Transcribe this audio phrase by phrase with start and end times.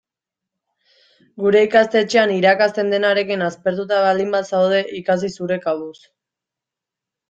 [1.43, 5.97] Gure ikastetxean irakasten denarekin aspertuta baldin bazaude, ikasi zure kabuz.